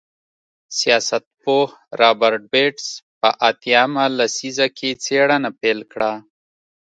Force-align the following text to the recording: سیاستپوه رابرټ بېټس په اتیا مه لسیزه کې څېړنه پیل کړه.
سیاستپوه 0.77 1.67
رابرټ 2.01 2.43
بېټس 2.53 2.87
په 3.19 3.29
اتیا 3.49 3.81
مه 3.93 4.05
لسیزه 4.17 4.67
کې 4.77 4.89
څېړنه 5.03 5.49
پیل 5.59 5.79
کړه. 5.91 6.13